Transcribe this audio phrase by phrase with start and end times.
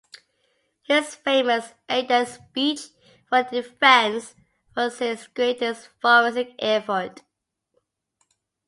[0.81, 2.87] His famous eight-day speech
[3.29, 4.33] for the defence
[4.75, 7.21] was his greatest forensic effort.